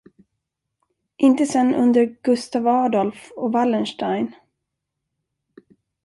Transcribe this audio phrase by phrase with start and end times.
[1.17, 4.33] Inte sen under Gustav Adolf och Wallenstein.